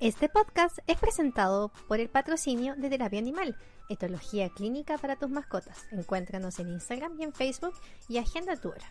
[0.00, 3.54] Este podcast es presentado por el patrocinio de Terapia Animal,
[3.90, 5.76] etología clínica para tus mascotas.
[5.92, 7.74] Encuéntranos en Instagram y en Facebook
[8.08, 8.86] y agenda tu hora.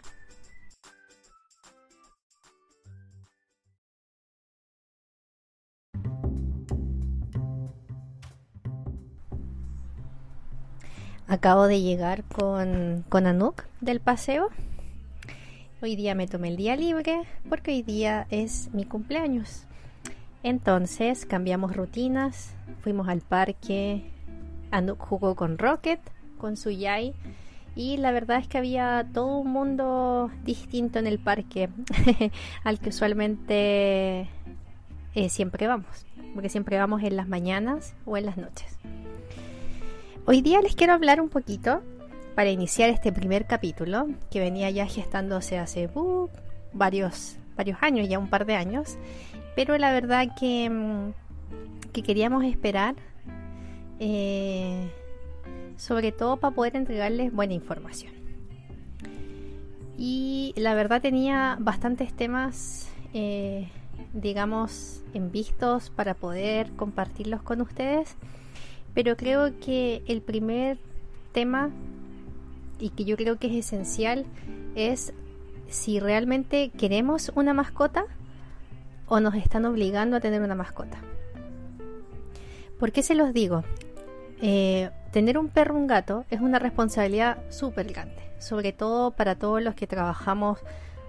[11.27, 14.49] Acabo de llegar con, con Anuk del paseo.
[15.81, 19.65] Hoy día me tomé el día libre porque hoy día es mi cumpleaños.
[20.43, 24.11] Entonces cambiamos rutinas, fuimos al parque,
[24.97, 25.99] jugó con Rocket,
[26.37, 27.13] con su Yai
[27.75, 31.69] y la verdad es que había todo un mundo distinto en el parque
[32.63, 34.29] al que usualmente
[35.15, 38.77] eh, siempre vamos, porque siempre vamos en las mañanas o en las noches.
[40.25, 41.81] Hoy día les quiero hablar un poquito
[42.35, 46.29] para iniciar este primer capítulo que venía ya gestándose hace uh,
[46.71, 48.97] varios, varios años, ya un par de años,
[49.59, 52.95] pero la verdad que, mm, que queríamos esperar
[53.99, 54.89] eh,
[55.75, 58.13] sobre todo para poder entregarles buena información.
[59.97, 63.67] Y la verdad tenía bastantes temas, eh,
[64.13, 68.15] digamos, en vistos para poder compartirlos con ustedes
[68.93, 70.77] pero creo que el primer
[71.33, 71.69] tema
[72.79, 74.25] y que yo creo que es esencial
[74.75, 75.13] es
[75.67, 78.05] si realmente queremos una mascota
[79.09, 80.99] o nos están obligando a tener una mascota.
[82.79, 83.63] ¿Por qué se los digo?
[84.41, 89.61] Eh, tener un perro un gato es una responsabilidad súper grande, sobre todo para todos
[89.61, 90.59] los que trabajamos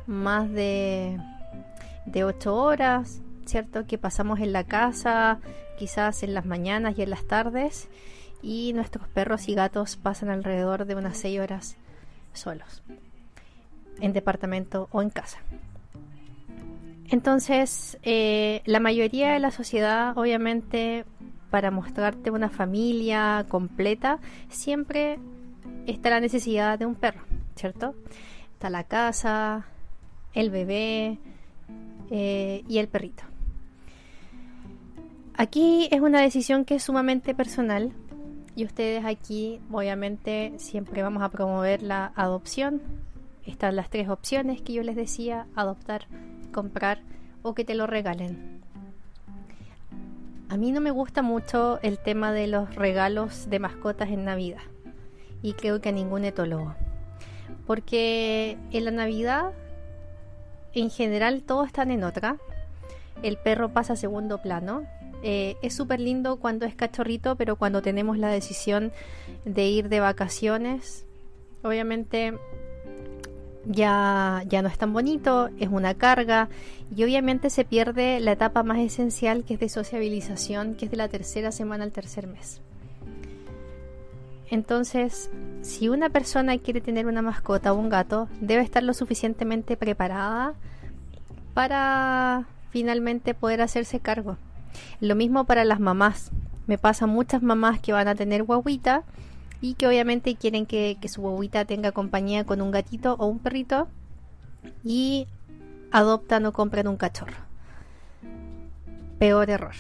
[0.07, 1.17] más de,
[2.07, 3.87] de 8 horas, ¿cierto?
[3.87, 5.39] Que pasamos en la casa,
[5.79, 7.89] quizás en las mañanas y en las tardes,
[8.43, 11.77] y nuestros perros y gatos pasan alrededor de unas 6 horas
[12.33, 12.83] solos,
[14.01, 15.39] en departamento o en casa.
[17.11, 21.05] Entonces, eh, la mayoría de la sociedad, obviamente,
[21.51, 25.19] para mostrarte una familia completa, siempre
[25.87, 27.23] está la necesidad de un perro,
[27.57, 27.97] ¿cierto?
[28.53, 29.67] Está la casa,
[30.35, 31.19] el bebé
[32.11, 33.25] eh, y el perrito.
[35.35, 37.93] Aquí es una decisión que es sumamente personal
[38.55, 42.81] y ustedes aquí obviamente siempre vamos a promover la adopción.
[43.47, 46.07] Están las tres opciones que yo les decía, adoptar,
[46.51, 47.01] comprar
[47.43, 48.61] o que te lo regalen.
[50.49, 54.63] A mí no me gusta mucho el tema de los regalos de mascotas en Navidad
[55.43, 56.75] y creo que a ningún etólogo.
[57.67, 59.53] Porque en la Navidad
[60.75, 62.37] en general todos están en otra.
[63.23, 64.87] El perro pasa a segundo plano
[65.23, 68.93] eh, es súper lindo cuando es cachorrito, pero cuando tenemos la decisión
[69.45, 71.05] de ir de vacaciones,
[71.63, 72.39] obviamente
[73.65, 76.49] ya, ya no es tan bonito, es una carga
[76.95, 80.97] y obviamente se pierde la etapa más esencial que es de sociabilización, que es de
[80.97, 82.61] la tercera semana al tercer mes.
[84.51, 85.31] Entonces,
[85.63, 90.55] si una persona quiere tener una mascota o un gato, debe estar lo suficientemente preparada
[91.55, 94.39] para finalmente poder hacerse cargo.
[95.01, 96.33] Lo mismo para las mamás.
[96.67, 99.05] Me pasa muchas mamás que van a tener guaguita
[99.61, 103.89] y que obviamente quieren que, su guaguita tenga compañía con un gatito o un perrito
[104.85, 105.27] y
[105.91, 107.37] adoptan o compran un cachorro.
[109.19, 109.75] Peor error.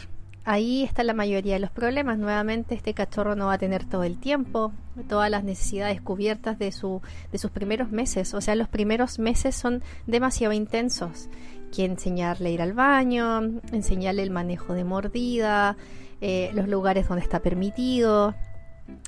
[0.45, 2.19] Ahí está la mayoría de los problemas.
[2.19, 4.73] Nuevamente este cachorro no va a tener todo el tiempo,
[5.09, 8.35] todas las necesidades cubiertas de, su, de sus primeros meses.
[8.35, 11.29] O sea, los primeros meses son demasiado intensos
[11.75, 15.77] que enseñarle a ir al baño, enseñarle el manejo de mordida,
[16.21, 18.35] eh, los lugares donde está permitido,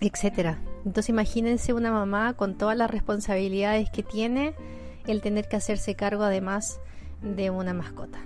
[0.01, 0.59] etcétera.
[0.85, 4.55] Entonces imagínense una mamá con todas las responsabilidades que tiene
[5.07, 6.81] el tener que hacerse cargo además
[7.23, 8.19] de una mascota.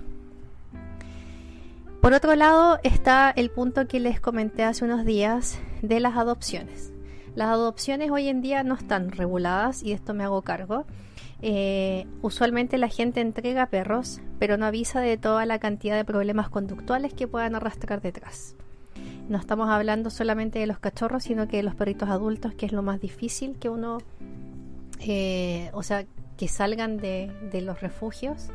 [2.01, 6.93] Por otro lado está el punto que les comenté hace unos días de las adopciones.
[7.35, 10.85] Las adopciones hoy en día no están reguladas y de esto me hago cargo.
[11.41, 16.49] Eh, usualmente la gente entrega perros, pero no avisa de toda la cantidad de problemas
[16.49, 18.55] conductuales que puedan arrastrar detrás.
[19.29, 22.71] No estamos hablando solamente de los cachorros, sino que de los perritos adultos, que es
[22.71, 23.97] lo más difícil que uno,
[24.99, 26.05] eh, o sea,
[26.37, 27.31] que salgan de,
[27.61, 28.49] los refugios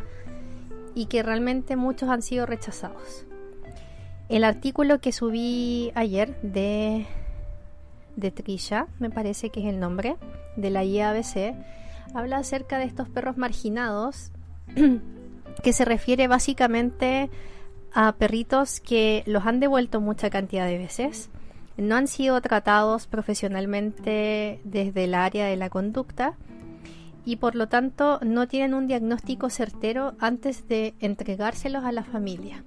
[0.95, 3.27] y que realmente muchos han sido rechazados.
[4.31, 7.07] El artículo que subí ayer de,
[8.17, 10.17] de Trisha, me parece que es el nombre,
[10.57, 11.55] de la IABC,
[12.15, 14.33] habla acerca de estos perros marginados,
[15.63, 17.29] que se refiere básicamente
[17.95, 21.31] a perritos que los han devuelto mucha cantidad de veces,
[21.77, 26.35] no han sido tratados profesionalmente desde el área de la conducta
[27.25, 32.65] y por lo tanto no tienen un diagnóstico certero antes de entregárselos a la familia.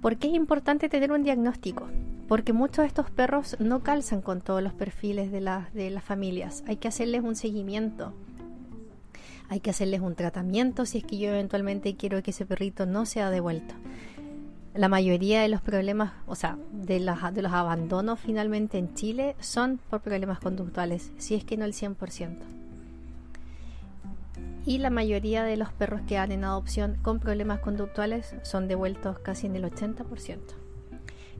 [0.00, 1.88] ¿Por qué es importante tener un diagnóstico?
[2.28, 5.40] Porque muchos de estos perros no calzan con todos los perfiles de,
[5.72, 6.62] de las familias.
[6.66, 8.14] Hay que hacerles un seguimiento.
[9.48, 13.06] Hay que hacerles un tratamiento si es que yo eventualmente quiero que ese perrito no
[13.06, 13.74] sea devuelto.
[14.74, 19.80] La mayoría de los problemas, o sea, de, de los abandonos finalmente en Chile son
[19.90, 22.58] por problemas conductuales, si es que no el 100%
[24.68, 29.18] y la mayoría de los perros que dan en adopción con problemas conductuales son devueltos
[29.18, 30.36] casi en el 80%.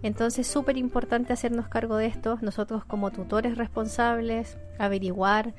[0.02, 5.52] Entonces, súper importante hacernos cargo de esto, nosotros como tutores responsables, averiguar,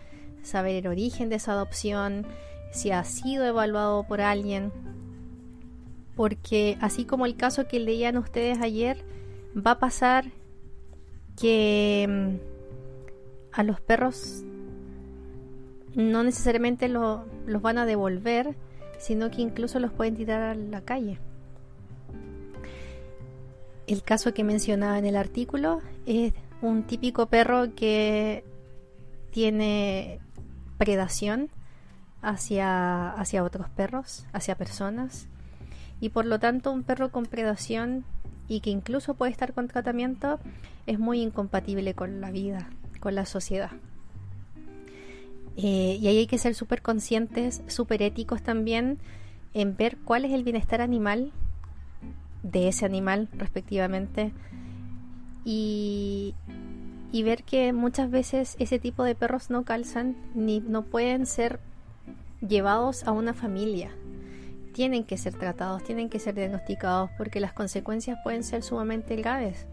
[0.44, 2.26] saber el origen de esa adopción,
[2.72, 4.72] si ha sido evaluado por alguien,
[6.16, 9.04] porque así como el caso que leían ustedes ayer,
[9.56, 10.26] va a pasar
[11.40, 12.36] que mm,
[13.54, 14.44] a los perros
[15.96, 17.22] no necesariamente los
[17.62, 18.56] van a devolver,
[19.00, 21.20] sino que incluso los pueden tirar a la calle.
[23.88, 28.44] El caso que mencionaba en el artículo es un típico perro que
[29.32, 30.20] tiene
[30.80, 31.50] predación
[32.24, 35.28] hacia, hacia otros perros, hacia personas,
[36.02, 38.06] y por lo tanto un perro con predación
[38.48, 40.40] y que incluso puede estar con tratamiento
[40.88, 43.72] es muy incompatible con la vida, con la sociedad.
[45.58, 48.98] Eh, y ahí hay que ser súper conscientes, súper éticos también
[49.54, 51.32] en ver cuál es el bienestar animal
[52.44, 54.32] de ese animal respectivamente
[55.44, 56.34] y,
[57.12, 61.60] y ver que muchas veces ese tipo de perros no calzan ni no pueden ser
[62.48, 63.92] llevados a una familia.
[64.74, 69.66] Tienen que ser tratados, tienen que ser diagnosticados porque las consecuencias pueden ser sumamente graves.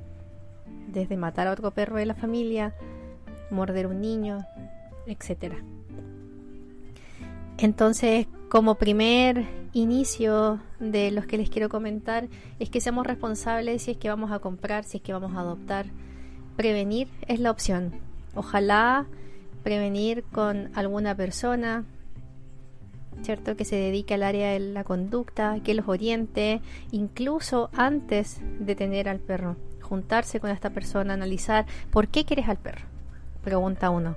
[0.89, 2.75] Desde matar a otro perro de la familia,
[3.51, 4.45] morder un niño,
[5.07, 5.57] etcétera.
[7.59, 12.29] Entonces, como primer inicio de los que les quiero comentar,
[12.59, 15.41] es que seamos responsables si es que vamos a comprar, si es que vamos a
[15.41, 15.87] adoptar.
[16.57, 17.93] Prevenir es la opción.
[18.35, 19.07] Ojalá
[19.63, 21.85] prevenir con alguna persona,
[23.23, 23.57] ¿cierto?
[23.57, 26.61] Que se dedique al área de la conducta, que los oriente,
[26.93, 29.57] incluso antes de tener al perro.
[29.83, 32.87] Juntarse con esta persona, analizar por qué quieres al perro.
[33.45, 34.17] Pregunta uno.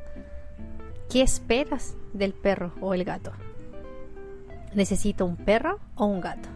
[1.09, 3.31] ¿Qué esperas del perro o el gato?
[4.74, 6.50] ¿Necesito un perro o un gato?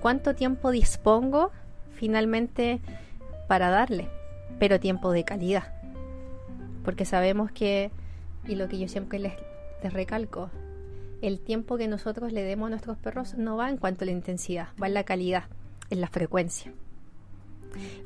[0.00, 1.52] ¿Cuánto tiempo dispongo
[1.92, 2.80] finalmente
[3.48, 4.08] para darle?
[4.60, 5.64] Pero tiempo de calidad.
[6.84, 7.90] Porque sabemos que,
[8.46, 9.32] y lo que yo siempre les,
[9.92, 10.50] recalco,
[11.22, 14.12] el tiempo que nosotros le demos a nuestros perros no va en cuanto a la
[14.12, 15.44] intensidad, va en la calidad,
[15.90, 16.72] en la frecuencia.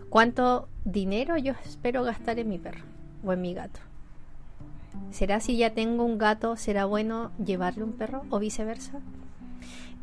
[0.08, 2.84] ¿Cuánto dinero yo espero gastar en mi perro
[3.24, 3.80] o en mi gato?
[5.10, 9.00] ¿Será si ya tengo un gato, será bueno llevarle un perro o viceversa?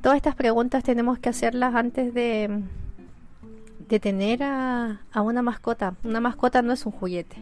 [0.01, 2.63] Todas estas preguntas tenemos que hacerlas antes de,
[3.91, 5.95] de tener a, a una mascota.
[6.05, 7.35] Una mascota no es un juguete.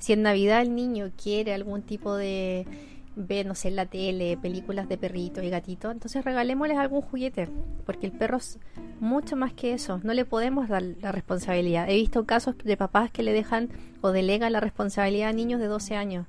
[0.00, 2.66] Si en Navidad el niño quiere algún tipo de
[3.14, 7.48] ve, no sé, en la tele, películas de perrito y gatito, entonces regalémosles algún juguete,
[7.84, 8.58] porque el perro es
[9.00, 11.90] mucho más que eso, no le podemos dar la responsabilidad.
[11.90, 13.68] He visto casos de papás que le dejan
[14.00, 16.26] o delegan la responsabilidad a niños de 12 años,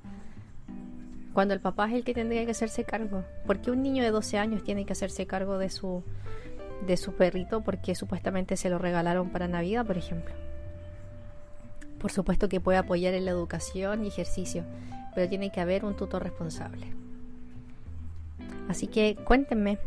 [1.32, 3.24] cuando el papá es el que tendría que hacerse cargo.
[3.46, 6.02] porque un niño de 12 años tiene que hacerse cargo de su,
[6.86, 10.34] de su perrito porque supuestamente se lo regalaron para Navidad, por ejemplo?
[11.98, 14.64] Por supuesto que puede apoyar en la educación y ejercicio,
[15.14, 16.86] pero tiene que haber un tutor responsable.
[18.68, 19.78] Así que cuéntenme,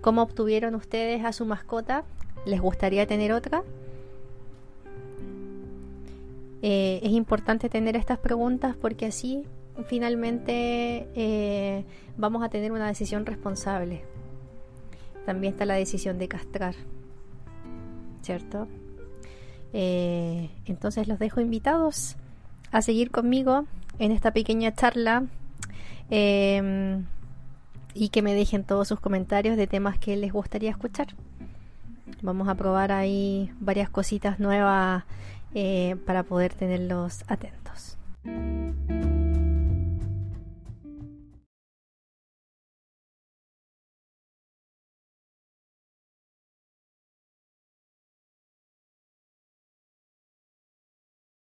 [0.00, 2.04] ¿cómo obtuvieron ustedes a su mascota?
[2.44, 3.64] ¿Les gustaría tener otra?
[6.62, 9.44] Eh, es importante tener estas preguntas porque así
[9.86, 11.84] finalmente eh,
[12.16, 14.02] vamos a tener una decisión responsable.
[15.26, 16.74] También está la decisión de castrar,
[18.22, 18.68] ¿cierto?
[19.72, 22.16] Eh, entonces los dejo invitados
[22.70, 23.66] a seguir conmigo
[23.98, 25.24] en esta pequeña charla
[26.10, 27.04] em,
[27.92, 31.08] y que me dejen todos sus comentarios de temas que les gustaría escuchar.
[32.22, 35.04] Vamos a probar ahí varias cositas nuevas
[35.54, 37.98] eh, para poder tenerlos atentos.